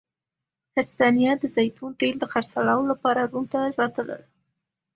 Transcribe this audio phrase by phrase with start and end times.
[0.77, 4.21] هسپانیا د زیتونو تېل د خرڅلاو لپاره روم ته راتلل.